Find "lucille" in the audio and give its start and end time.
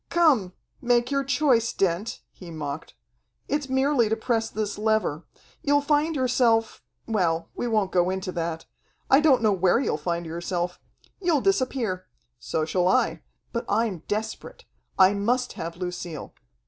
15.77-16.33